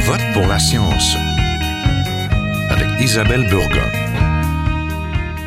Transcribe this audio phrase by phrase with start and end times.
[0.00, 1.16] vote pour la science
[2.70, 3.88] avec Isabelle Burgon.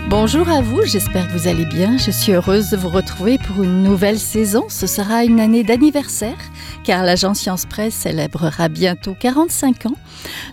[0.09, 1.97] Bonjour à vous, j'espère que vous allez bien.
[1.97, 4.65] Je suis heureuse de vous retrouver pour une nouvelle saison.
[4.69, 6.37] Ce sera une année d'anniversaire
[6.83, 9.95] car l'agence Science Presse célébrera bientôt 45 ans.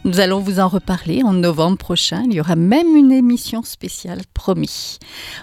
[0.05, 2.23] Nous allons vous en reparler en novembre prochain.
[2.27, 4.99] Il y aura même une émission spéciale, promis.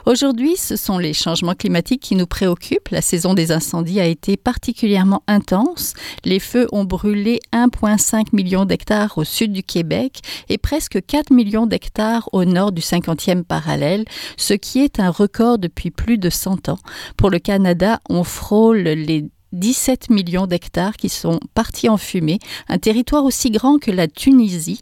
[0.05, 2.89] Aujourd'hui, ce sont les changements climatiques qui nous préoccupent.
[2.89, 5.93] La saison des incendies a été particulièrement intense.
[6.23, 11.65] Les feux ont brûlé 1,5 million d'hectares au sud du Québec et presque 4 millions
[11.65, 14.05] d'hectares au nord du 50e parallèle,
[14.37, 16.79] ce qui est un record depuis plus de 100 ans.
[17.17, 22.77] Pour le Canada, on frôle les 17 millions d'hectares qui sont partis en fumée, un
[22.77, 24.81] territoire aussi grand que la Tunisie.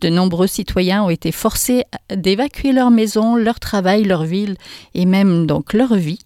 [0.00, 4.56] De nombreux citoyens ont été forcés d'évacuer leur maison, leur travail, leur ville
[4.94, 6.18] et même donc leur vie.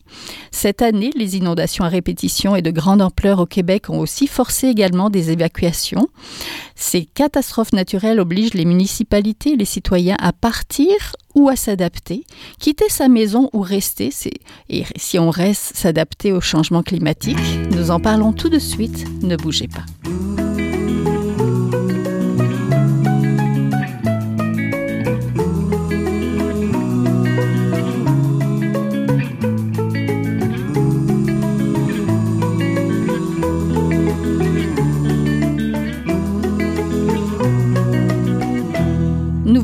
[0.51, 4.69] Cette année, les inondations à répétition et de grande ampleur au Québec ont aussi forcé
[4.69, 6.09] également des évacuations.
[6.75, 10.95] Ces catastrophes naturelles obligent les municipalités et les citoyens à partir
[11.35, 12.25] ou à s'adapter,
[12.59, 14.11] quitter sa maison ou rester,
[14.69, 17.39] et si on reste, s'adapter au changement climatique.
[17.73, 19.85] Nous en parlons tout de suite, ne bougez pas.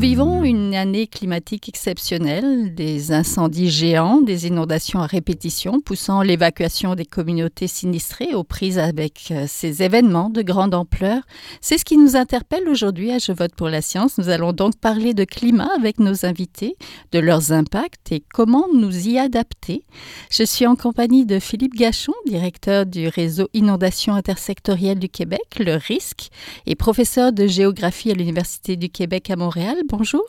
[0.01, 7.05] Vivons une année climatique exceptionnelle, des incendies géants, des inondations à répétition, poussant l'évacuation des
[7.05, 11.21] communautés sinistrées aux prises avec euh, ces événements de grande ampleur.
[11.61, 14.17] C'est ce qui nous interpelle aujourd'hui à Je vote pour la science.
[14.17, 16.77] Nous allons donc parler de climat avec nos invités,
[17.13, 19.85] de leurs impacts et comment nous y adapter.
[20.31, 25.75] Je suis en compagnie de Philippe Gachon, directeur du réseau Inondation intersectorielle du Québec, le
[25.75, 26.31] RISC,
[26.65, 30.25] et professeur de géographie à l'Université du Québec à Montréal bonjour.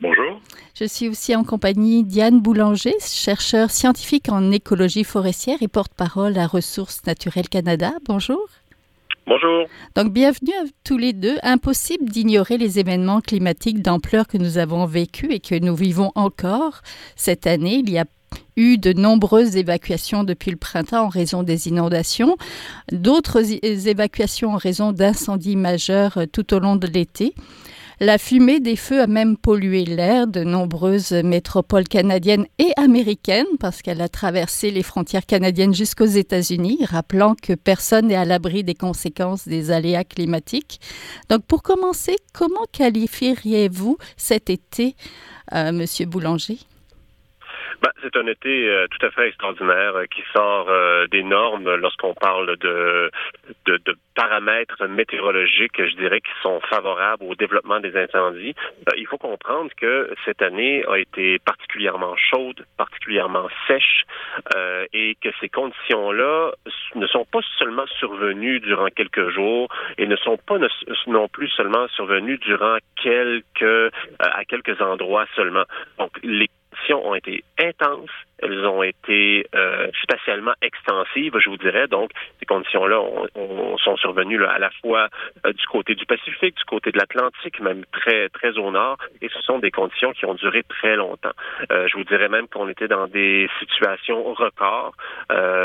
[0.00, 0.40] Bonjour.
[0.74, 6.46] Je suis aussi en compagnie Diane Boulanger, chercheur scientifique en écologie forestière et porte-parole à
[6.46, 7.92] Ressources naturelles Canada.
[8.06, 8.40] Bonjour.
[9.26, 9.66] Bonjour.
[9.94, 11.36] Donc, bienvenue à tous les deux.
[11.42, 16.82] Impossible d'ignorer les événements climatiques d'ampleur que nous avons vécus et que nous vivons encore
[17.16, 17.76] cette année.
[17.76, 18.04] Il y a
[18.56, 22.36] eu de nombreuses évacuations depuis le printemps en raison des inondations,
[22.92, 23.40] d'autres
[23.88, 27.34] évacuations en raison d'incendies majeurs tout au long de l'été.
[28.00, 33.82] La fumée des feux a même pollué l'air de nombreuses métropoles canadiennes et américaines parce
[33.82, 38.74] qu'elle a traversé les frontières canadiennes jusqu'aux États-Unis, rappelant que personne n'est à l'abri des
[38.74, 40.80] conséquences des aléas climatiques.
[41.28, 44.96] Donc pour commencer, comment qualifieriez-vous cet été,
[45.54, 46.58] euh, Monsieur Boulanger?
[47.82, 51.74] Ben, c'est un été euh, tout à fait extraordinaire euh, qui sort euh, des normes
[51.74, 53.10] lorsqu'on parle de,
[53.66, 58.54] de, de, paramètres météorologiques, je dirais, qui sont favorables au développement des incendies.
[58.96, 64.04] il faut comprendre que cette année a été particulièrement chaude, particulièrement sèche,
[64.92, 66.52] et que ces conditions-là
[66.94, 69.68] ne sont pas seulement survenues durant quelques jours
[69.98, 70.58] et ne sont pas
[71.08, 75.64] non plus seulement survenues durant quelques à quelques endroits seulement.
[75.98, 76.48] Donc les
[76.92, 78.10] ont été intenses
[78.44, 81.88] elles ont été euh, spatialement extensives, je vous dirais.
[81.88, 83.00] Donc, ces conditions-là
[83.82, 85.08] sont survenues à la fois
[85.46, 89.28] euh, du côté du Pacifique, du côté de l'Atlantique, même très très au nord, et
[89.28, 91.32] ce sont des conditions qui ont duré très longtemps.
[91.72, 94.94] Euh, je vous dirais même qu'on était dans des situations records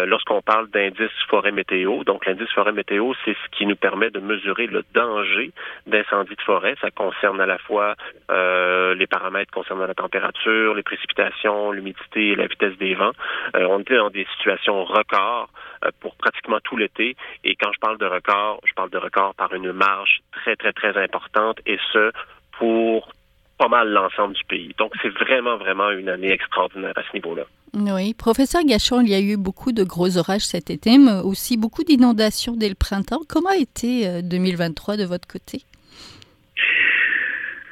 [0.06, 2.04] lorsqu'on parle d'indice forêt météo.
[2.04, 5.52] Donc, l'indice forêt météo, c'est ce qui nous permet de mesurer le danger
[5.86, 6.76] d'incendie de forêt.
[6.82, 7.96] Ça concerne à la fois
[8.30, 13.12] les paramètres concernant la température, les précipitations, l'humidité et la vitesse des vents.
[13.56, 15.50] Euh, on était dans des situations records
[15.86, 17.16] euh, pour pratiquement tout l'été.
[17.44, 20.74] Et quand je parle de record, je parle de record par une marge très, très,
[20.74, 22.12] très importante et ce,
[22.58, 23.10] pour
[23.58, 24.74] pas mal l'ensemble du pays.
[24.78, 27.44] Donc, c'est vraiment, vraiment une année extraordinaire à ce niveau-là.
[27.74, 31.58] Oui, professeur Gachon, il y a eu beaucoup de gros orages cet été, mais aussi
[31.58, 33.20] beaucoup d'inondations dès le printemps.
[33.28, 35.64] Comment a été 2023 euh, de votre côté?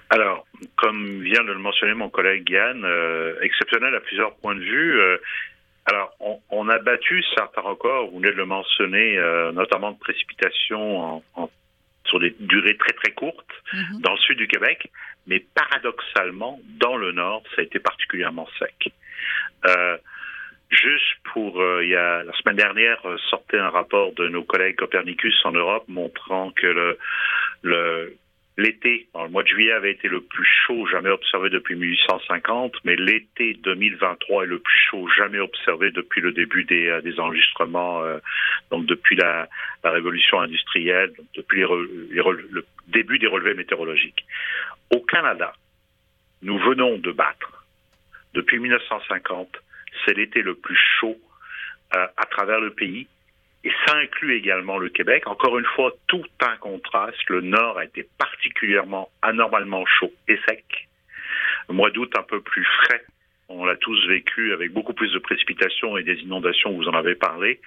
[0.10, 4.62] Alors, comme vient de le mentionner mon collègue Yann, euh, exceptionnel à plusieurs points de
[4.62, 5.00] vue.
[5.00, 5.18] Euh,
[5.86, 10.00] alors, on, on, a battu certains records, vous venez de le mentionner, euh, notamment de
[10.00, 11.50] précipitations en, en,
[12.06, 14.02] sur des durées très très courtes mm-hmm.
[14.02, 14.90] dans le sud du Québec,
[15.28, 18.94] mais paradoxalement, dans le nord, ça a été particulièrement sec.
[19.66, 19.98] Euh,
[20.70, 23.00] Juste pour, il y a la semaine dernière
[23.30, 26.98] sortait un rapport de nos collègues Copernicus en Europe montrant que le,
[27.62, 28.18] le
[28.58, 32.96] L'été, le mois de juillet avait été le plus chaud jamais observé depuis 1850, mais
[32.96, 38.18] l'été 2023 est le plus chaud jamais observé depuis le début des, euh, enregistrements euh,
[38.72, 39.48] donc depuis la,
[39.84, 44.26] révolution industrielle, depuis le début des relevés météorologiques.
[44.92, 45.54] Au Canada,
[46.42, 47.64] nous venons de battre,
[48.34, 49.50] depuis 1950,
[50.04, 51.18] c'est l'été le plus chaud
[51.96, 53.08] euh, à travers le pays.
[53.68, 55.28] Et ça inclut également le Québec.
[55.28, 57.20] Encore une fois, tout un contraste.
[57.28, 60.88] Le nord a été particulièrement anormalement chaud et sec.
[61.68, 63.04] Le mois d'août un peu plus frais.
[63.50, 67.16] On l'a tous vécu avec beaucoup plus de précipitations et des inondations, vous en avez
[67.16, 67.60] parlé.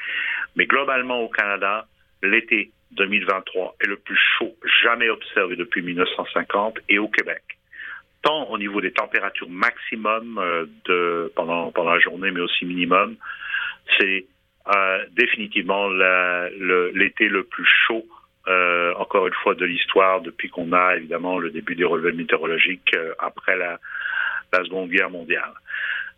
[0.56, 1.86] Mais globalement au Canada,
[2.22, 7.42] l'été 2023 est le plus chaud jamais observé depuis 1950 et au Québec
[8.22, 13.16] tant au niveau des températures maximum euh, pendant, pendant la journée, mais aussi minimum,
[13.98, 14.26] c'est
[15.12, 18.06] définitivement l'été le, plus chaud,
[18.48, 22.94] euh, encore une fois, de l'histoire depuis qu'on a évidemment le début des relevés météorologiques
[22.94, 23.78] euh, après la,
[24.52, 25.52] la Seconde Guerre mondiale.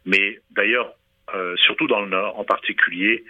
[0.07, 0.93] Mais d'ailleurs,
[1.35, 3.25] euh, surtout dans le Nord en particulier,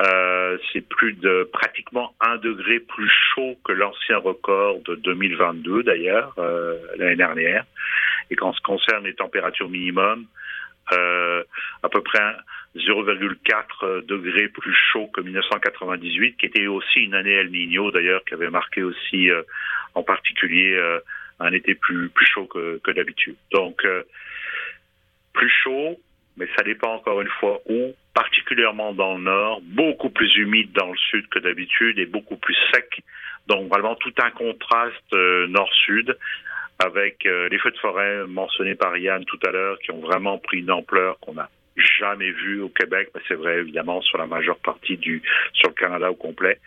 [0.00, 6.34] euh, c'est plus de pratiquement un degré plus chaud que l'ancien record de 2022 d'ailleurs
[6.38, 7.64] euh, l'année dernière.
[8.30, 10.26] Et quand ce concerne les températures minimum,
[10.90, 11.44] euh,
[11.82, 12.36] à peu près
[12.76, 18.34] 0,4 degrés plus chaud que 1998, qui était aussi une année El Niño d'ailleurs, qui
[18.34, 19.42] avait marqué aussi euh,
[19.94, 20.98] en particulier euh,
[21.38, 23.36] un été plus plus chaud que, que d'habitude.
[23.52, 23.86] Donc
[25.32, 26.00] plus chaud,
[26.36, 30.90] mais ça dépend encore une fois où, particulièrement dans le nord, beaucoup plus humide dans
[30.90, 33.02] le sud que d'habitude et beaucoup plus sec.
[33.48, 36.16] Donc vraiment tout un contraste nord-sud
[36.84, 40.38] avec euh, les feux de forêt mentionnés par Yann tout à l'heure, qui ont vraiment
[40.38, 41.48] pris une ampleur qu'on n'a
[41.98, 45.74] jamais vue au Québec, mais c'est vrai évidemment sur la majeure partie du sur le
[45.74, 46.58] Canada au complet,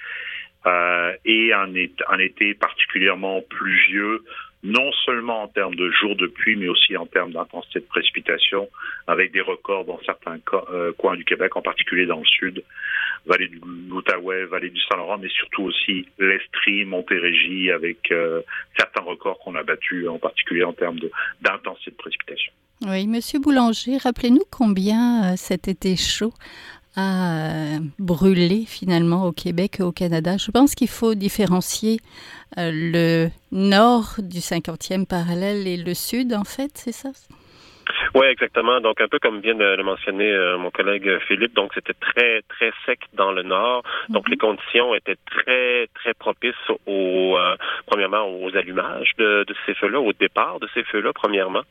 [0.66, 1.72] euh, et un,
[2.10, 4.24] un été particulièrement pluvieux
[4.66, 8.68] non seulement en termes de jours de pluie, mais aussi en termes d'intensité de précipitation,
[9.08, 10.40] avec des records dans certains
[10.72, 12.64] euh, coins du Québec, en particulier dans le sud,
[13.28, 18.42] vallée du l'Outaouais, vallée du Saint-Laurent, mais surtout aussi l'Estrie, Montérégie, avec euh,
[18.78, 21.00] certains records qu'on a battus, en particulier en termes
[21.42, 22.52] d'intensité de, précipitation.
[22.82, 26.34] Oui, Monsieur Boulanger, rappelez-nous combien euh, cet été chaud
[26.96, 30.38] a brûlé finalement au Québec et au Canada.
[30.38, 32.00] Je pense qu'il faut différencier
[32.58, 37.10] euh, le nord du 50e parallèle et le sud, en fait, c'est ça?
[38.16, 38.80] Oui, exactement.
[38.80, 42.44] Donc, un peu comme vient de le mentionner euh, mon collègue Philippe, donc c'était très,
[42.44, 43.84] très sec dans le nord.
[44.08, 44.32] Donc, mhm.
[44.32, 50.00] les conditions étaient très, très propices au, euh, premièrement, aux allumages de, de ces feux-là,
[50.00, 51.64] au départ de ces feux-là, premièrement,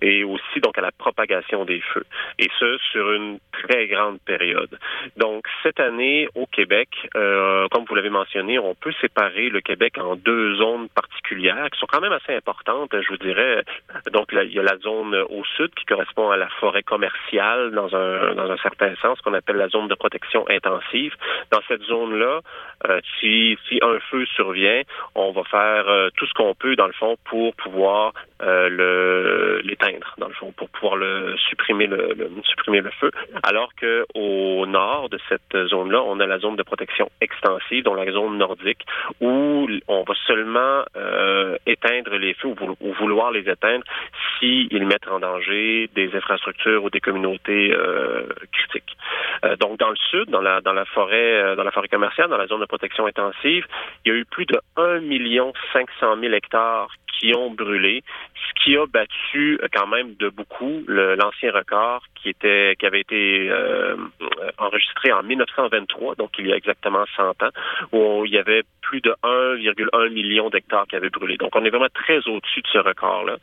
[0.00, 2.06] et aussi, donc, à la propagation des feux.
[2.38, 4.78] Et ce, sur une très grande période.
[5.18, 9.98] Donc, cette année, au Québec, euh, comme vous l'avez mentionné, on peut séparer le Québec
[9.98, 13.64] en deux zones particulières qui sont quand même assez importantes, je vous dirais.
[14.12, 17.72] Donc, là, il y a la zone au sud qui correspond à la forêt commerciale
[17.72, 21.14] dans un, dans un certain sens, qu'on appelle la zone de protection intensive.
[21.50, 22.40] Dans cette zone-là,
[22.88, 24.82] euh, si, si un feu survient,
[25.16, 30.14] on va faire euh, tout ce qu'on peut, dans le fond, pour pouvoir euh, l'éteindre,
[30.18, 33.10] dans le fond, pour pouvoir le supprimer le, supprimer le feu.
[33.42, 37.94] Alors que au nord de cette zone-là, on a la zone de protection extensive, dont
[37.94, 38.86] la zone nordique,
[39.20, 40.84] où on va seulement
[41.66, 43.84] éteindre les feux ou vouloir les éteindre
[44.38, 48.96] s'ils mettent en danger des infrastructures ou des communautés euh, critiques.
[49.44, 52.28] Euh, donc dans le sud, dans la dans la forêt euh, dans la forêt commerciale,
[52.28, 53.66] dans la zone de protection intensive,
[54.04, 58.02] il y a eu plus de 1 million 500 000 hectares qui ont brûlé,
[58.34, 63.50] ce qui a battu quand même de beaucoup l'ancien record qui était qui avait été
[64.56, 67.50] enregistré en 1923, donc il y a exactement 100 ans,
[67.92, 71.36] où il y avait plus de 1,1 million d'hectares qui avaient brûlé.
[71.36, 73.36] Donc on est vraiment très au-dessus de ce record-là.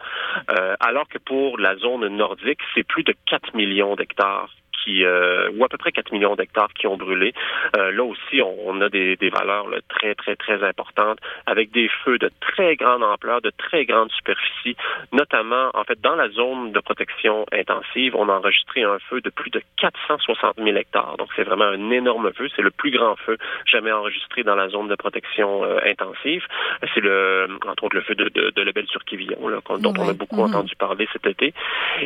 [0.80, 4.50] alors que pour la zone nordique, c'est plus de 4 millions d'hectares
[4.88, 7.34] euh, ou à peu près 4 millions d'hectares qui ont brûlé.
[7.76, 12.30] Euh, là aussi, on, a des, valeurs très, très, très importantes avec des feux de
[12.40, 14.76] très grande ampleur, de très grande superficie,
[15.12, 19.30] notamment, en fait, dans la zone de protection intensive, on a enregistré un feu de
[19.30, 21.18] plus de 460 000 hectares.
[21.18, 22.48] Donc, c'est vraiment un énorme feu.
[22.56, 26.46] C'est le plus grand feu jamais enregistré dans la zone de protection euh, intensive.
[26.94, 29.38] C'est le, entre autres, le feu de, de, de Lebel-sur-Quivillon,
[29.80, 30.56] dont on a beaucoup mm-hmm.
[30.56, 31.54] entendu parler cet été.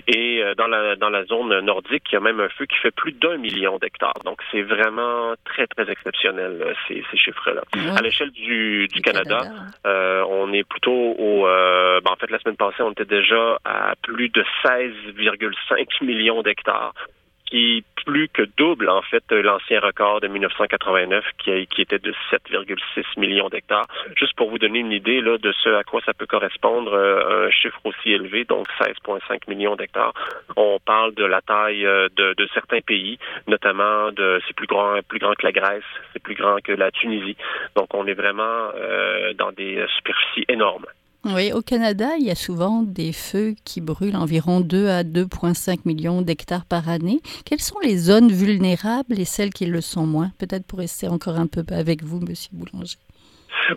[0.08, 2.92] Et dans la, dans la zone nordique, il y a même un feu qui fait
[2.92, 4.20] plus d'un million d'hectares.
[4.26, 7.62] Donc, c'est vraiment très, très exceptionnel, ces, ces chiffres-là.
[7.96, 9.42] À l'échelle du, du, Canada,
[9.86, 11.48] euh, on est plutôt au...
[11.48, 16.42] Euh, ben, en fait, la semaine passée, on était déjà à plus de 16,5 millions
[16.42, 16.94] d'hectares
[17.52, 23.20] qui plus que double en fait l'ancien record de 1989 qui, qui était de 7,6
[23.20, 23.86] millions d'hectares.
[24.16, 27.48] Juste pour vous donner une idée là, de ce à quoi ça peut correspondre, euh,
[27.48, 30.14] un chiffre aussi élevé, donc 16,5 millions d'hectares.
[30.56, 35.20] On parle de la taille euh, de, certains pays, notamment de c'est plus grand, plus
[35.20, 37.38] grand que la Grèce, c'est plus grand que la Tunisie.
[37.76, 40.86] Donc on est vraiment euh, dans des superficies énormes.
[41.24, 45.82] Oui, au Canada, il y a souvent des feux qui brûlent environ 2 à 2,5
[45.86, 47.22] millions d'hectares par année.
[47.46, 50.32] Quelles sont les zones vulnérables et celles qui le sont moins?
[50.40, 52.98] Peut-être pour rester encore un peu avec vous, Monsieur Boulanger.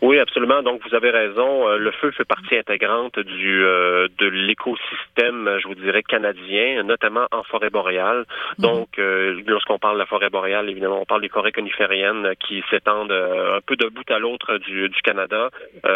[0.03, 0.63] Oui, absolument.
[0.63, 1.69] Donc, vous avez raison.
[1.69, 7.27] Euh, le feu fait partie intégrante du euh, de l'écosystème, je vous dirais, canadien, notamment
[7.33, 8.25] en forêt boréale.
[8.59, 8.65] Mhm.
[8.65, 12.63] Donc, euh, lorsqu'on parle de la forêt boréale, évidemment, on parle des forêts conifériennes qui
[12.71, 15.51] s'étendent un peu de bout à l'autre du, du Canada,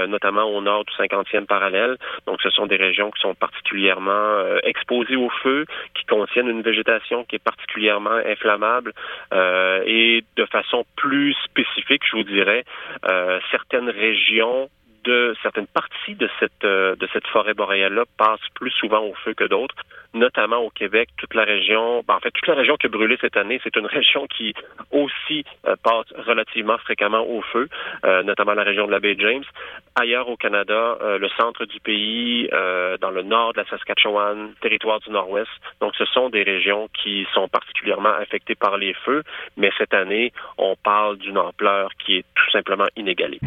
[0.09, 1.97] notamment au nord du 50e parallèle.
[2.27, 5.65] Donc, ce sont des régions qui sont particulièrement exposées au feu,
[5.95, 8.93] qui contiennent une végétation qui est particulièrement inflammable
[9.33, 12.65] et de façon plus spécifique, je vous dirais,
[13.51, 14.69] certaines régions
[15.05, 16.95] de certaines parties de cette euh,
[17.33, 19.75] forêt boréale-là passent plus souvent au feu que d'autres,
[20.15, 23.17] notamment au Québec, toute la région, ben, en fait toute la région qui a brûlé
[23.21, 24.55] cette année, c'est une région qui
[24.91, 27.69] aussi euh, passe relativement fréquemment au feu,
[28.05, 29.45] euh, notamment la région de la baie James.
[30.01, 32.49] Ailleurs au Canada, le centre du pays,
[33.01, 35.51] dans le nord de la Saskatchewan, territoire du Nord-Ouest.
[35.81, 39.25] Donc ce sont des régions qui sont particulièrement affectées par les feux,
[39.57, 43.41] mais cette année, on parle d'une ampleur qui est tout simplement inégalée.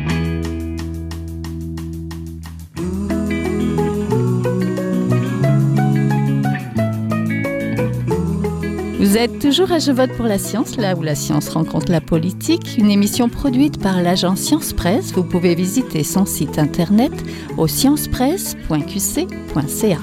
[9.02, 12.02] Vous êtes toujours à Je vote pour la science, là où la science rencontre la
[12.02, 15.12] politique, une émission produite par l'agence Science Presse.
[15.14, 17.12] Vous pouvez visiter son site internet
[17.58, 19.98] au sciencepresse.qc.ca.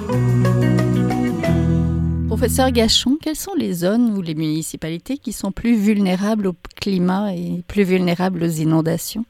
[2.26, 7.32] Professeur Gachon, quelles sont les zones ou les municipalités qui sont plus vulnérables au climat
[7.34, 9.24] et plus vulnérables aux inondations?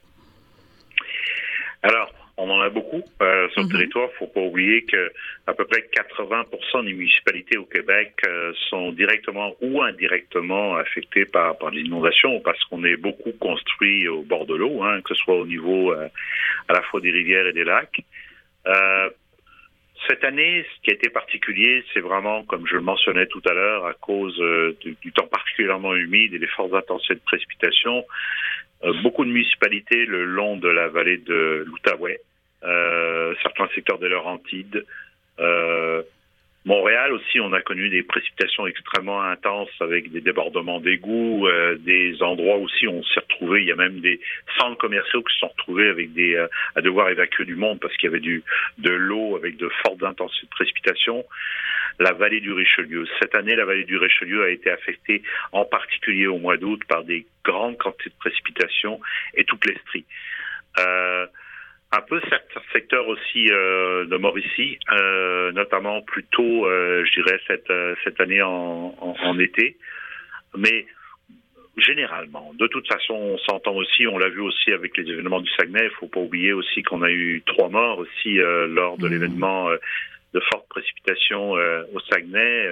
[1.82, 2.08] Alors,
[2.38, 3.72] on en a beaucoup euh, sur le mhm.
[3.72, 4.08] territoire.
[4.14, 5.12] Il faut pas oublier que
[5.46, 11.58] à peu près 80% des municipalités au Québec euh, sont directement ou indirectement affectées par,
[11.58, 15.34] par l'inondation parce qu'on est beaucoup construit au bord de l'eau, hein, que ce soit
[15.34, 16.08] au niveau euh,
[16.68, 18.00] à la fois des rivières et des lacs.
[20.08, 23.52] cette année, ce qui a été particulier, c'est vraiment, comme je le mentionnais tout à
[23.52, 24.40] l'heure, à cause
[24.80, 28.04] du, du, temps particulièrement humide et des fortes intensités de précipitations,
[29.02, 32.20] beaucoup de municipalités le long de la vallée de l'Outaouais
[32.64, 34.84] euh, certains secteurs de Laurentides.
[35.38, 36.02] Euh,
[36.64, 42.22] Montréal aussi, on a connu des précipitations extrêmement intenses avec des débordements d'égouts, euh, des
[42.22, 43.62] endroits aussi où on s'est retrouvé.
[43.62, 44.20] Il y a même des
[44.58, 47.96] centres commerciaux qui se sont retrouvés avec des euh, à devoir évacuer du monde parce
[47.96, 48.42] qu'il y avait du
[48.78, 51.24] de l'eau avec de fortes intensités de précipitations.
[51.98, 53.06] La vallée du Richelieu.
[53.20, 57.04] Cette année, la vallée du Richelieu a été affectée en particulier au mois d'août par
[57.04, 59.00] des grandes quantités de précipitations
[59.34, 60.04] et toute l'Estrie.
[60.78, 61.26] Euh,
[61.90, 67.72] un peu certains secteurs aussi euh, de Mauricie, euh, notamment plutôt, euh, je dirais, cette,
[68.04, 69.76] cette année en, en, en, été.
[70.56, 70.86] Mais
[71.78, 75.50] généralement, de toute façon, on s'entend aussi, on l'a vu aussi avec les événements du
[75.52, 79.06] Saguenay, il faut pas oublier aussi qu'on a eu trois morts aussi euh, lors de
[79.06, 79.10] mmh.
[79.10, 79.68] l'événement
[80.34, 82.68] de fortes précipitations au Saguenay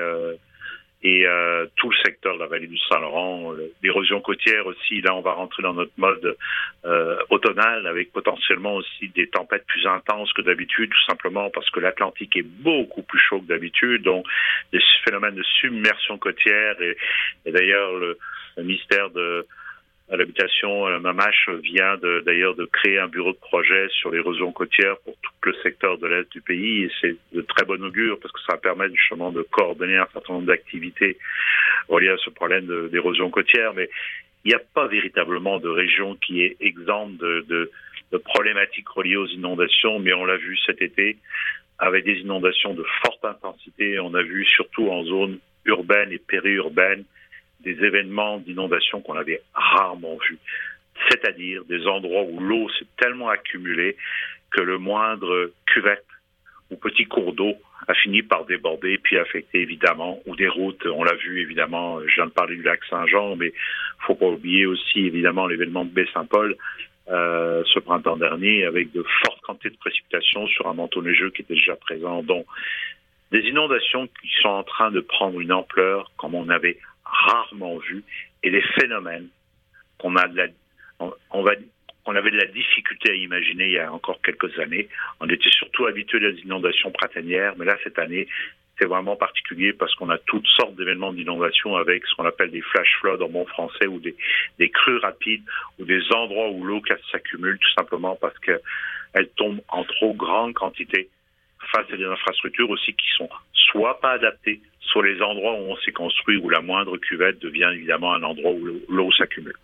[1.03, 5.01] et euh, tout le secteur de la vallée du Saint-Laurent, l'érosion côtière aussi.
[5.03, 6.37] Là, on va rentrer dans notre mode
[6.85, 11.81] euh, automnal avec potentiellement aussi des tempêtes plus intenses que d'habitude, tout simplement parce que
[11.81, 14.27] l'Atlantique est beaucoup plus chaud que d'habitude, donc
[14.73, 16.97] des phénomènes de submersion côtière et,
[17.45, 18.19] et d'ailleurs le,
[18.57, 19.47] le ministère de
[20.11, 20.99] à l'habitation, la
[21.63, 25.99] vient d'ailleurs de, créer un bureau de projet sur l'érosion côtière pour tout le secteur
[25.99, 29.33] de l'Est du pays et c'est de très bon augure parce que ça permet justement
[29.33, 31.19] de coordonner un certain nombre d'activités
[31.89, 33.75] reliées à ce problème d'érosion côtière.
[33.75, 33.89] Mais
[34.45, 37.71] il n'y a pas véritablement de région qui est exempte de
[38.25, 41.19] problématiques reliées aux inondations, mais on l'a vu cet été
[41.79, 43.99] avec des inondations de forte intensité.
[43.99, 47.05] On a vu surtout en zone urbaine et périurbaine
[47.67, 50.39] des événements d'inondation qu'on avait rarement vus.
[51.11, 53.97] C'est-à-dire des endroits où l'eau s'est tellement accumulée
[54.53, 56.07] que le moindre cuvette
[56.71, 57.55] ou petit cours d'eau
[57.89, 60.87] a fini par déborder puis affecter évidemment ou des routes.
[60.87, 63.53] On l'a vu évidemment, je viens de parler du lac Saint-Jean, mais
[64.07, 66.57] faut pas oublier aussi évidemment l'événement de Baie-Saint-Paul
[67.09, 71.43] euh, ce printemps dernier avec de fortes quantités de précipitations sur un manteau neigeux qui
[71.43, 72.23] était déjà présent.
[72.23, 72.47] Donc
[73.33, 76.79] des inondations qui sont en train de prendre une ampleur comme on avait
[77.11, 78.05] rarement vu
[78.43, 79.29] et des phénomènes
[79.99, 80.47] qu'on a de la,
[81.31, 81.53] on, va,
[82.05, 84.89] on avait de la difficulté à imaginer il y a encore quelques années.
[85.21, 88.29] On était surtout habitué des inondations printanières, mais là, cette année,
[88.79, 92.61] c'est vraiment particulier parce qu'on a toutes sortes d'événements d'inondation avec ce qu'on appelle des
[92.61, 94.15] flash floods en bon français ou des,
[94.59, 95.43] des crues rapides
[95.79, 101.09] ou des endroits où l'eau s'accumule tout simplement parce qu'elle tombe en trop grande quantité
[101.73, 105.77] face à des infrastructures aussi qui sont soit pas adaptées, soit les endroits où on
[105.79, 109.55] s'est construit, où la moindre cuvette devient évidemment un endroit où l'eau s'accumule.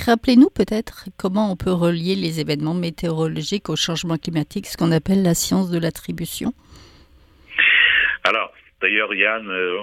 [0.00, 5.22] rappelez-nous peut-être comment on peut relier les événements météorologiques au changement climatique, ce qu'on appelle
[5.22, 6.52] la science de l'attribution.
[8.24, 9.76] Alors, D'ailleurs, Yann, euh,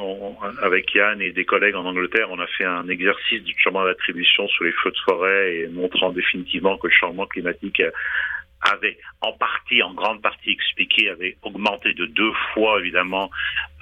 [0.63, 4.48] avec Yann et des collègues en Angleterre, on a fait un exercice du changement d'attribution
[4.48, 7.79] sur les feux de forêt et montrant définitivement que le changement climatique
[8.61, 13.29] avait en partie, en grande partie expliqué, avait augmenté de deux fois évidemment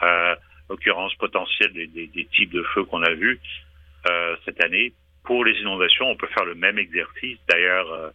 [0.03, 0.35] euh,
[0.69, 3.39] l'occurrence potentielle des, types de feux qu'on a vus
[4.09, 4.93] euh, cette année.
[5.23, 7.39] Pour les inondations, on peut faire le même exercice.
[7.49, 8.13] D'ailleurs,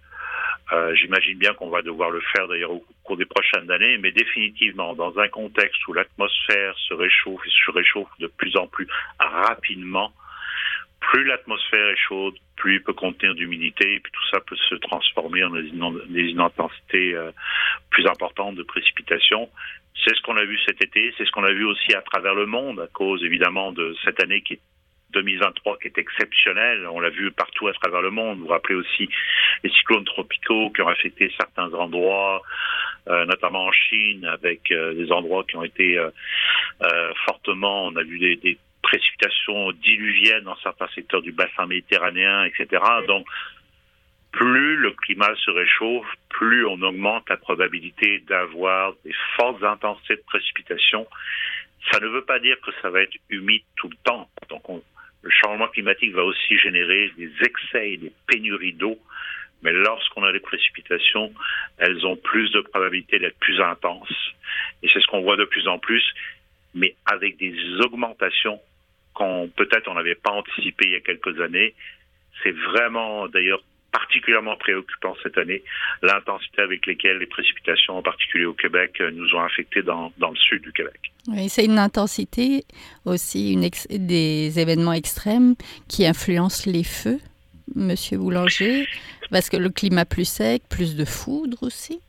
[0.72, 4.12] euh, j'imagine bien qu'on va devoir le faire d'ailleurs au cours des prochaines années, mais
[4.12, 8.86] définitivement dans un contexte où l'atmosphère se réchauffe et se réchauffe de plus en plus
[9.18, 10.12] rapidement,
[11.00, 14.74] plus l'atmosphère est chaude, plus il peut contenir d'humidité, et puis tout ça peut se
[14.76, 17.30] transformer en des, intensités euh,
[17.90, 19.48] plus importantes de précipitations.
[20.04, 22.34] C'est ce qu'on a vu cet été, c'est ce qu'on a vu aussi à travers
[22.34, 24.60] le monde, à cause évidemment de cette année qui est
[25.12, 26.86] 2023 qui est exceptionnel.
[26.88, 28.38] On l'a vu partout à travers le monde.
[28.38, 29.08] Vous vous rappelez aussi
[29.62, 32.42] les cyclones tropicaux qui ont affecté certains endroits,
[33.08, 37.86] euh, notamment en Chine, avec euh, des endroits qui ont été euh, fortement.
[37.86, 38.58] On a vu des, des,
[38.90, 42.82] précipitations diluviennes dans certains secteurs du bassin méditerranéen, etc.
[43.06, 43.26] Donc,
[44.32, 50.22] plus le climat se réchauffe, plus on augmente la probabilité d'avoir des fortes intensités de
[50.26, 51.06] précipitations.
[51.90, 54.28] Ça ne veut pas dire que ça va être humide tout le temps.
[54.48, 54.82] Donc, on,
[55.22, 58.98] le changement climatique va aussi générer des excès et des pénuries d'eau,
[59.62, 61.32] mais lorsqu'on a des précipitations,
[61.78, 64.32] elles ont plus de probabilité d'être plus intenses.
[64.82, 66.02] Et c'est ce qu'on voit de plus en plus,
[66.74, 68.60] mais avec des augmentations
[69.56, 71.74] peut-être on n'avait pas anticipées il y a quelques années.
[72.42, 73.62] C'est vraiment d'ailleurs
[73.92, 75.62] particulièrement préoccupant cette année,
[76.02, 80.30] l'intensité avec laquelle les précipitations, en particulier au Québec, euh, nous ont affectés dans, dans
[80.30, 81.12] le sud du Québec.
[81.48, 82.64] C'est une intensité
[83.04, 85.54] aussi, une des événements extrêmes
[85.88, 87.18] qui influencent les feux,
[87.74, 88.86] Monsieur Boulanger,
[89.30, 92.00] parce que le climat plus sec, plus de foudre aussi.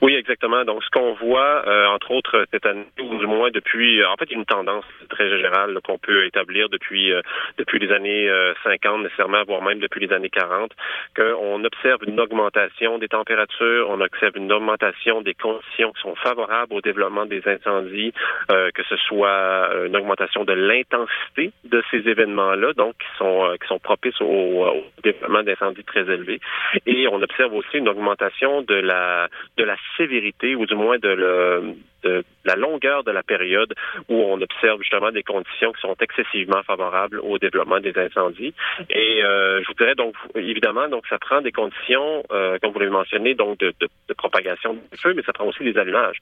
[0.00, 0.64] Oui, exactement.
[0.64, 4.16] Donc, ce qu'on voit, euh, entre autres, cette année, ou du moins depuis, euh, en
[4.16, 7.20] fait, une tendance très générale qu'on peut établir depuis euh,
[7.58, 8.30] depuis les années
[8.64, 10.72] 50, nécessairement, voire même depuis les années 40,
[11.16, 16.72] qu'on observe une augmentation des températures, on observe une augmentation des conditions qui sont favorables
[16.72, 18.12] au développement des incendies,
[18.48, 23.78] que ce soit une augmentation de l'intensité de ces événements-là, donc qui sont qui sont
[23.78, 26.40] propices au, au développement d'incendies très élevés,
[26.86, 31.08] et on observe aussi une augmentation de la de la sévérité ou du moins de,
[31.08, 33.74] le, de la longueur de la période
[34.08, 38.54] où on observe justement des conditions qui sont excessivement favorables au développement des incendies.
[38.90, 42.78] Et euh, je vous dirais donc évidemment donc ça prend des conditions euh, comme vous
[42.78, 46.18] l'avez mentionné donc de, de, de, propagation du feu, mais ça prend aussi des allumages.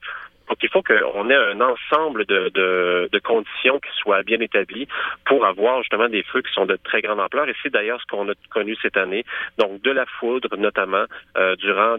[0.47, 4.87] Donc il faut qu'on ait un ensemble de, de, de, conditions qui soient bien établies
[5.25, 7.47] pour avoir justement des feux qui sont de très grande ampleur.
[7.47, 9.23] Et c'est d'ailleurs ce qu'on a connu cette année.
[9.57, 11.05] Donc de la foudre notamment
[11.37, 11.97] euh, durant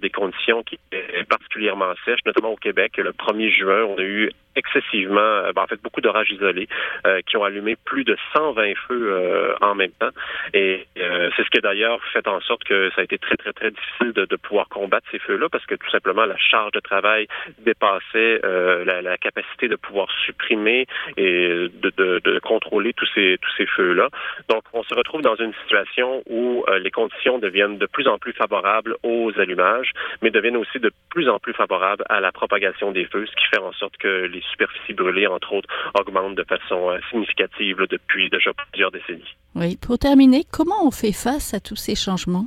[0.00, 2.96] des conditions qui étaient particulièrement sèches, notamment au Québec.
[2.98, 6.68] Le 1er juin, on a eu excessivement, euh, ben, en fait, beaucoup d'orages isolés
[7.06, 10.10] euh, qui ont allumé plus de 120 feux euh, en même temps.
[10.54, 13.52] Et c'est ce qui a d'ailleurs fait en sorte que ça a été très, très,
[13.52, 16.80] très difficile de, de pouvoir combattre ces feux-là parce que tout simplement la charge de
[16.80, 17.28] travail
[17.60, 23.50] dépassait la, la, capacité de pouvoir supprimer et de, de, de, contrôler tous ces, tous
[23.56, 24.08] ces feux-là.
[24.48, 28.32] Donc, on se retrouve dans une situation où les conditions deviennent de plus en plus
[28.32, 33.04] favorables aux allumages, mais deviennent aussi de plus en plus favorables à la propagation des
[33.04, 36.90] feux, ce qui fait en sorte que les superficies brûlées, entre autres, augmentent de façon
[36.90, 39.36] euh, significative depuis déjà plusieurs décennies.
[39.54, 42.46] Oui, pour terminer, comment on fait face à tous ces changements?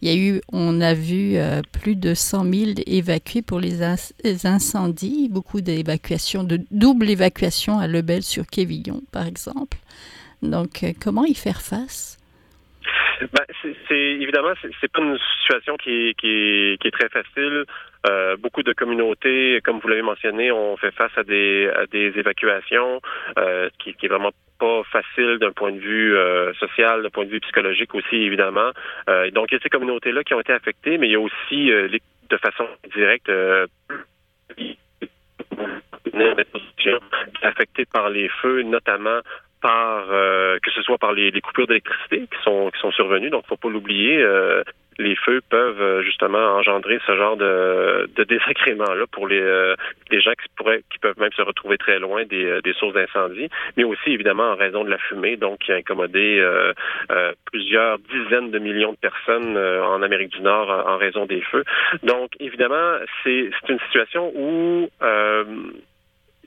[0.00, 3.82] Il y a eu, on a vu euh, plus de 100 000 évacués pour les,
[4.44, 9.78] incendies, beaucoup d'évacuations, de double évacuation à Lebel sur Quévillon, par exemple.
[10.42, 12.18] Donc, euh, comment y faire face?
[13.32, 13.44] Ben,
[13.88, 17.64] c'est évidemment c'est pas une situation qui qui qui est très facile.
[18.08, 22.12] Euh, beaucoup de communautés, comme vous l'avez mentionné, ont fait face à des, à des
[22.18, 23.00] évacuations,
[23.38, 27.24] euh, qui, qui est vraiment pas facile d'un point de vue euh, social, d'un point
[27.24, 28.72] de vue psychologique aussi, évidemment.
[29.08, 31.20] Euh, donc, il y a ces communautés-là qui ont été affectées, mais il y a
[31.20, 31.88] aussi, euh,
[32.28, 33.30] de façon directe,
[37.42, 39.20] affectées par les feux, notamment
[39.62, 43.46] par que ce soit par les, les coupures d'électricité qui sont qui sont survenues, donc
[43.46, 44.24] faut pas l'oublier.
[44.98, 49.42] les feux peuvent justement engendrer ce genre de, de désagréments-là pour les,
[50.10, 53.48] les gens qui pourraient, qui peuvent même se retrouver très loin des, des sources d'incendie,
[53.76, 56.44] mais aussi évidemment en raison de la fumée, donc qui a incommodé
[57.50, 61.64] plusieurs dizaines de millions de personnes en Amérique du Nord en raison des feux.
[62.02, 64.90] Donc évidemment, c'est une situation où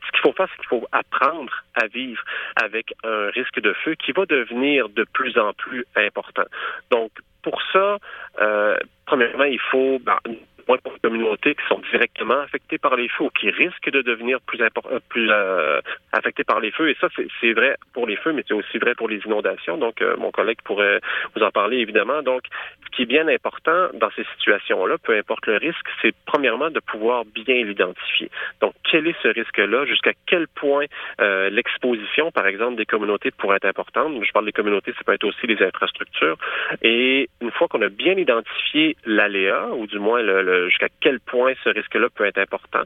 [0.06, 2.22] ce qu'il faut faire, c'est qu'il faut apprendre à vivre
[2.56, 6.46] avec un risque de feu qui va devenir de plus en plus important.
[6.92, 7.98] Donc, pour ça,
[8.42, 10.18] euh, premièrement, il faut ben,
[10.66, 14.40] pour les communautés qui sont directement affectées par les feux ou qui risquent de devenir
[14.42, 15.80] plus, euh, plus euh,
[16.12, 16.90] affectées par les feux.
[16.90, 17.08] Et ça,
[17.42, 19.78] c'est vrai pour les feux, mais c'est aussi vrai pour les inondations.
[19.78, 21.00] Donc, euh, mon collègue pourrait
[21.36, 22.22] vous en parler, évidemment.
[22.22, 22.44] Donc,
[22.86, 26.80] ce qui est bien important dans ces situations-là, peu importe le risque, c'est premièrement de
[26.80, 28.30] pouvoir bien l'identifier.
[28.62, 29.86] Donc, quel est ce risque-là?
[29.86, 30.86] Jusqu'à quel point
[31.20, 34.14] l'exposition, par exemple, des communautés pourrait être importante?
[34.24, 36.38] Je parle des communautés, ça peut être aussi les infrastructures.
[36.82, 41.20] Et une fois qu'on a bien identifié l'aléa, ou du moins le euh, jusqu'à quel
[41.20, 42.84] point ce risque-là peut être important,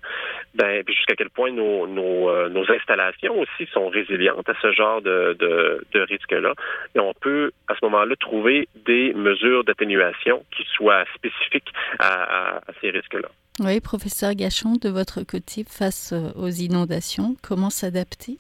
[0.55, 1.86] ben, jusqu'à quel point nos,
[2.29, 6.53] euh, nos, installations aussi sont résilientes à ce genre de, de, risque-là.
[6.95, 12.89] Et on peut, à ce moment-là, trouver des mesures d'atténuation qui soient spécifiques à, ces
[12.89, 13.29] risques-là.
[13.60, 18.38] Oui, professeur Gachon, de votre côté, face euh, aux inondations, comment s'adapter?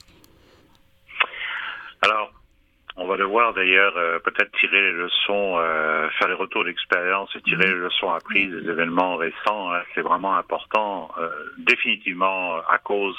[2.01, 2.31] Alors,
[2.99, 7.41] on va devoir d'ailleurs euh, peut-être tirer les leçons, euh, faire les retours d'expérience et
[7.41, 9.73] tirer les leçons apprises des événements récents.
[9.73, 9.81] Hein.
[9.95, 13.17] C'est vraiment important, euh, définitivement à cause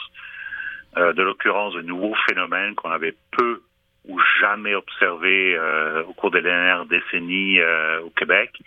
[0.96, 3.62] de l'occurrence de nouveaux phénomènes qu'on avait peu
[4.08, 5.56] ou jamais observés
[6.08, 7.60] au cours des dernières décennies
[8.02, 8.60] au Québec.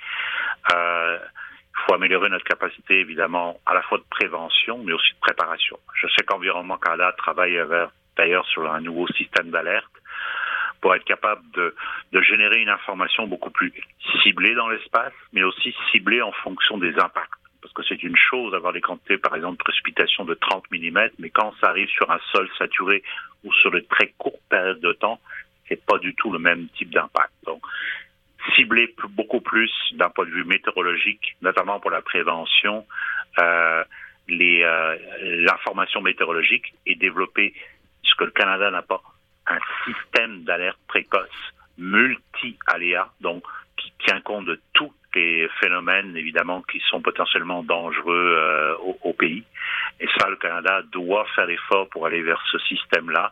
[0.72, 5.78] Il faut améliorer notre capacité, évidemment, à la fois de prévention, mais aussi de préparation.
[5.96, 7.60] Je sais qu'Environnement Canada travaille
[8.16, 9.92] d'ailleurs sur un nouveau système d'alerte
[10.84, 11.74] pour être capable de,
[12.22, 13.72] générer une information beaucoup plus
[14.22, 17.40] ciblée dans l'espace, mais aussi ciblée en fonction des impacts.
[17.62, 21.00] Parce que c'est une chose d'avoir des quantités, par exemple, de précipitations de 30 mm,
[21.20, 23.02] mais quand ça arrive sur un sol saturé
[23.46, 25.22] ou sur de très courtes périodes de temps,
[25.70, 27.32] c'est pas du tout le même type d'impact.
[27.46, 27.62] Donc,
[28.54, 32.86] cibler beaucoup plus d'un point de vue météorologique, notamment pour la prévention,
[33.40, 33.86] euh,
[34.30, 37.54] euh, l'information météorologique et développer
[38.04, 39.02] ce que le Canada n'a pas,
[39.54, 41.30] un système d'alerte précoce
[41.78, 43.44] multi-aléa, donc
[43.78, 49.44] qui tient compte de tous les phénomènes, évidemment, qui sont potentiellement dangereux euh, au, pays.
[50.00, 53.32] Et ça, le Canada doit faire l'effort pour aller vers ce système-là,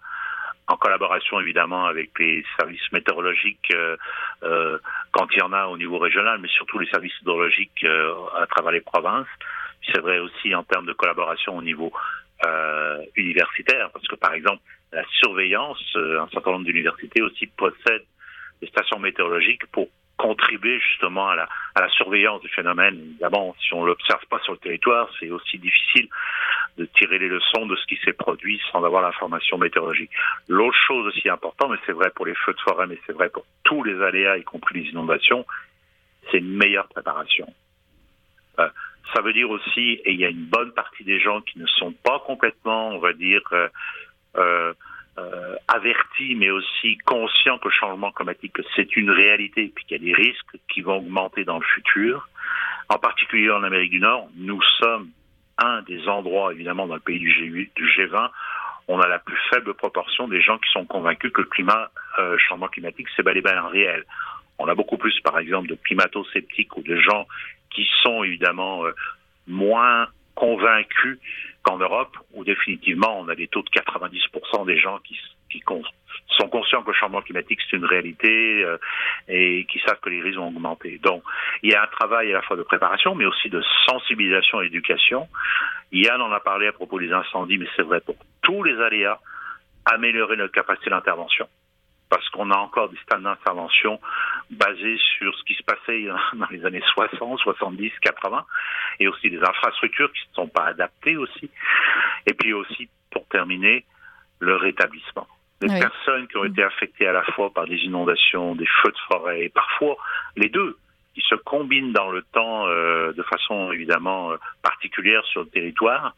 [0.67, 3.97] en collaboration évidemment avec les services météorologiques euh,
[4.43, 4.77] euh,
[5.11, 7.85] quand il y en a au niveau régional, mais surtout les services hydrologiques
[8.37, 9.27] à travers les provinces.
[9.91, 11.91] C'est vrai aussi en termes de collaboration au niveau
[13.15, 18.05] universitaire, parce que par exemple, la surveillance, euh, un certain nombre d'universités aussi possèdent
[18.61, 22.95] des stations météorologiques pour contribuer justement à la, à la surveillance du phénomène.
[22.95, 26.07] Évidemment, si on l'observe pas sur le territoire, c'est aussi difficile
[26.77, 30.11] de tirer les leçons de ce qui s'est produit sans avoir l'information météorologique.
[30.47, 33.29] L'autre chose aussi importante, mais c'est vrai pour les feux de forêt, mais c'est vrai
[33.29, 35.45] pour tous les aléas, y compris les inondations,
[36.29, 37.51] c'est une meilleure préparation.
[39.13, 41.65] Ça veut dire aussi, et il y a une bonne partie des gens qui ne
[41.65, 43.67] sont pas complètement, on va dire, euh,
[44.37, 44.73] euh,
[45.17, 50.11] euh, avertis, mais aussi conscients que le changement climatique, c'est une réalité, puis qu'il y
[50.11, 52.29] a des risques qui vont augmenter dans le futur.
[52.89, 55.09] En particulier en Amérique du Nord, nous sommes
[55.57, 58.29] un des endroits, évidemment, dans le pays du, G8, du G20,
[58.87, 61.91] on a la plus faible proportion des gens qui sont convaincus que le climat,
[62.37, 64.05] changement climatique, c'est bel et bien réel.
[64.57, 67.25] On a beaucoup plus, par exemple, de climato-sceptiques ou de gens
[67.71, 68.91] qui sont évidemment euh,
[69.47, 71.19] moins convaincus
[71.63, 75.17] qu'en Europe, où définitivement on a des taux de 90% des gens qui,
[76.37, 78.77] sont conscients que le changement climatique c'est une réalité euh,
[79.27, 80.99] et qui savent que les risques vont augmenter.
[81.03, 81.23] Donc
[81.61, 84.69] il y a un travail à la fois de préparation, mais aussi de sensibilisation et
[84.69, 85.27] d'éducation.
[85.91, 89.19] Yann en a parlé à propos des incendies, mais c'est vrai pour tous les aléas,
[89.85, 91.47] améliorer notre capacité d'intervention
[92.11, 93.99] parce qu'on a encore des stades d'intervention
[94.51, 98.45] basés sur ce qui se passait dans les années 60, 70, 80,
[98.99, 101.49] et aussi des infrastructures qui ne sont pas adaptées aussi.
[102.27, 103.85] Et puis aussi, pour terminer,
[104.39, 105.27] le rétablissement.
[105.61, 108.97] Les personnes qui ont été affectées à la fois par des inondations, des feux de
[109.07, 109.95] forêt, et parfois
[110.35, 110.75] les deux,
[111.13, 116.15] qui se combinent dans le temps euh, de façon évidemment euh, particulière sur le territoire,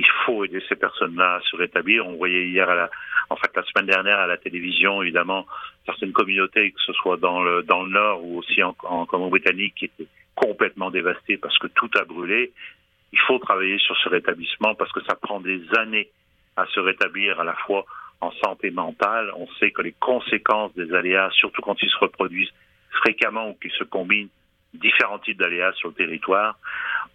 [0.00, 2.06] il faut aider ces personnes-là à se rétablir.
[2.06, 2.88] On voyait hier, la,
[3.28, 5.46] en fait, la semaine dernière à la télévision, évidemment,
[5.84, 9.74] certaines communautés, que ce soit dans le, dans le Nord ou aussi en, en Colombie-Britannique,
[9.74, 12.52] qui étaient complètement dévastées parce que tout a brûlé.
[13.12, 16.08] Il faut travailler sur ce rétablissement parce que ça prend des années
[16.56, 17.84] à se rétablir à la fois
[18.22, 19.30] en santé mentale.
[19.36, 22.54] On sait que les conséquences des aléas, surtout quand ils se reproduisent
[23.02, 24.30] fréquemment ou qu'ils se combinent,
[24.72, 26.56] différents types d'aléas sur le territoire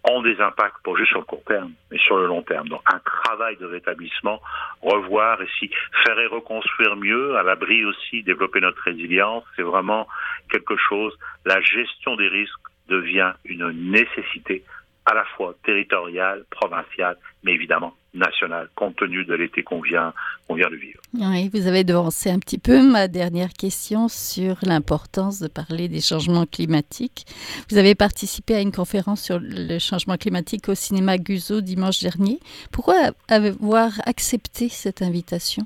[0.04, 2.68] ont des impacts, pas juste sur le court terme, mais sur le long terme.
[2.68, 4.40] Donc un travail de rétablissement,
[4.82, 5.70] revoir et si
[6.04, 10.06] faire et reconstruire mieux, à l'abri aussi, développer notre résilience, c'est vraiment
[10.50, 12.54] quelque chose, la gestion des risques
[12.88, 14.64] devient une nécessité
[15.06, 20.12] à la fois territoriale, provinciale, mais évidemment nationale, compte tenu de l'été qu'on vient,
[20.56, 21.00] vient de vivre.
[21.14, 26.00] Oui, vous avez devancé un petit peu ma dernière question sur l'importance de parler des
[26.00, 27.26] changements climatiques.
[27.70, 32.38] Vous avez participé à une conférence sur le changement climatique au cinéma Guzo dimanche dernier.
[32.72, 32.96] Pourquoi
[33.28, 35.64] avoir accepté cette invitation?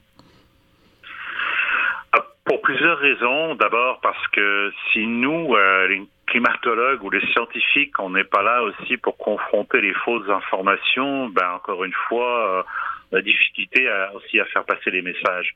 [2.12, 3.54] Ah, Pour plusieurs raisons.
[3.54, 8.62] D'abord parce que si nous, euh, les climatologues ou les scientifiques, on n'est pas là
[8.62, 12.62] aussi pour confronter les fausses informations, ben encore une fois, euh,
[13.12, 15.54] la difficulté à, aussi à faire passer les messages.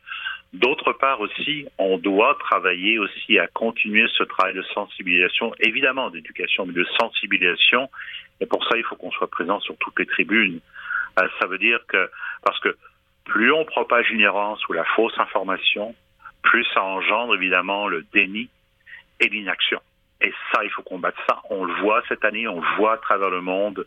[0.53, 6.67] D'autre part aussi, on doit travailler aussi à continuer ce travail de sensibilisation, évidemment d'éducation,
[6.67, 7.89] mais de sensibilisation.
[8.41, 10.61] Et pour ça, il faut qu'on soit présent sur toutes les tribunes.
[11.21, 12.11] Euh, ça veut dire que,
[12.45, 12.77] parce que
[13.25, 15.95] plus on propage l'ignorance ou la fausse information,
[16.43, 18.49] plus ça engendre évidemment le déni
[19.21, 19.81] et l'inaction.
[20.25, 21.43] Et ça, il faut combattre ça.
[21.51, 23.85] On le voit cette année, on le voit à travers le monde,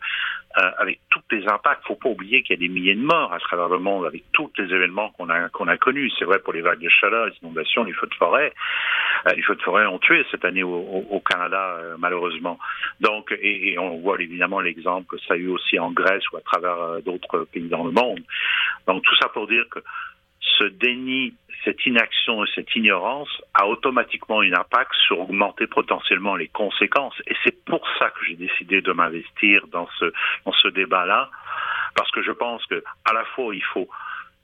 [0.56, 1.82] euh, avec tous les impacts.
[1.84, 4.06] Il faut pas oublier qu'il y a des milliers de morts à travers le monde,
[4.06, 6.12] avec tous les événements qu'on a connus.
[6.16, 8.52] C'est vrai pour les vagues de chaleur, les inondations, les feux de forêt.
[9.26, 12.58] Euh, les feux de forêt ont tué cette année au, Canada, euh, malheureusement.
[13.00, 16.40] Donc, et, on voit évidemment l'exemple que ça a eu aussi en Grèce ou à
[16.40, 18.20] travers d'autres pays dans le monde.
[18.86, 19.80] Donc, tout ça pour dire que
[20.40, 26.48] ce déni, cette inaction et cette ignorance a automatiquement un impact sur augmenter potentiellement les
[26.48, 27.14] conséquences.
[27.26, 30.12] Et c'est pour ça que j'ai décidé de m'investir dans ce,
[30.44, 31.30] dans ce débat-là,
[31.94, 33.88] parce que je pense que à la fois il faut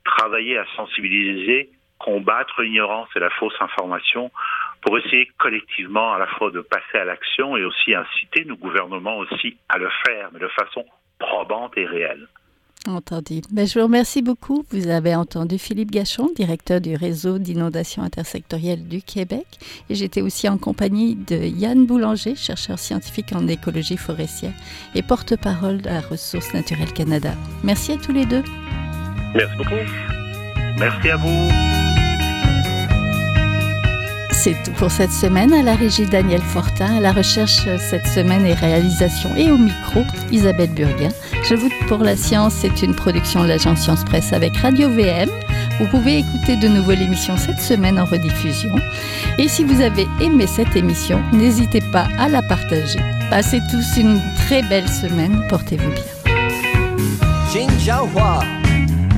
[0.05, 4.31] travailler à sensibiliser, combattre l'ignorance et la fausse information
[4.83, 9.19] pour essayer collectivement à la fois de passer à l'action et aussi inciter nos gouvernements
[9.19, 10.85] aussi à le faire, mais de façon
[11.19, 12.29] probante et réelle.
[12.87, 13.41] Entendu.
[13.51, 14.65] Ben, je vous remercie beaucoup.
[14.71, 19.47] Vous avez entendu Philippe Gachon, directeur du réseau d'inondation intersectorielle du Québec.
[19.89, 24.53] Et j'étais aussi en compagnie de Yann Boulanger, chercheur scientifique en écologie forestière
[24.95, 27.35] et porte-parole de la Ressource naturelle Canada.
[27.63, 28.43] Merci à tous les deux.
[29.35, 29.75] Merci beaucoup.
[30.79, 31.84] Merci à vous.
[34.45, 35.55] C'est tout pour cette semaine.
[35.55, 40.03] À la régie Daniel Fortin, à la recherche cette semaine et réalisation et au micro
[40.33, 41.09] Isabelle Burguin.
[41.49, 45.31] Je vous pour la science, c'est une production de l'agence Science Presse avec Radio VM.
[45.81, 48.75] Vous pouvez écouter de nouveau l'émission cette semaine en rediffusion.
[49.39, 53.01] Et si vous avez aimé cette émission, n'hésitez pas à la partager.
[53.31, 55.43] Passez tous une très belle semaine.
[55.49, 56.05] Portez-vous bien.
[57.51, 57.69] Jin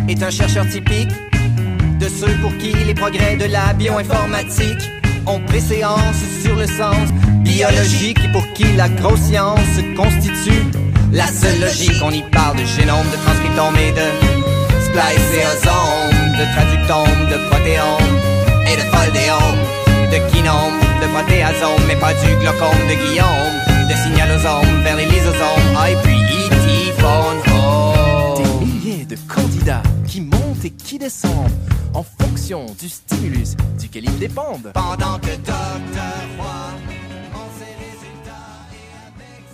[0.07, 1.11] est un chercheur typique
[1.99, 3.75] de ceux pour qui les progrès de la
[5.27, 9.59] ont préséance sur le sens biologique et pour qui la grosse science
[9.97, 10.65] constitue
[11.13, 12.01] la seule logique.
[12.03, 14.09] On y parle de génome, de transcriptome et de
[14.87, 18.17] spliceosome, de traductome, de protéome
[18.67, 19.61] et de foldéome,
[20.13, 25.77] de kinome, de protéasome, mais pas du glaucome de Guillaume, de signalosome vers les lysosomes,
[25.77, 26.17] ah, et puis
[26.99, 27.41] phone
[28.37, 31.51] Des milliers de candidats qui montent et qui descendent
[31.97, 34.71] en fonction du stimulus duquel ils dépendent.
[34.75, 37.06] Pendant que Docteur Roy